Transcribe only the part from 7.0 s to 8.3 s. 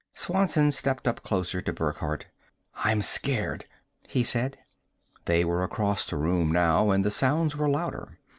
the sounds were louder.